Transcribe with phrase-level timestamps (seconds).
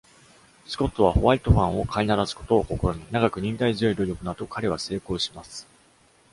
[0.65, 5.67] スコットはホワイト・ファンを飼いならすことを試み、長く忍耐強い努力の後、彼は成功します。